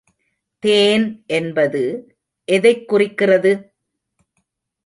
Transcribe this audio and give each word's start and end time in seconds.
தேன் 0.63 1.23
என்பது 1.27 2.13
எதைக் 2.47 2.87
குறிக்கிறது? 2.87 3.73